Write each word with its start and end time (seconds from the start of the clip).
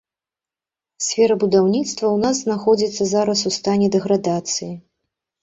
Сфера 1.07 1.35
будаўніцтва 1.43 1.97
ў 1.97 2.17
нас 2.23 2.35
знаходзіцца 2.47 3.03
зараз 3.13 3.45
у 3.51 3.53
стане 3.59 3.93
дэградацыі. 3.99 4.73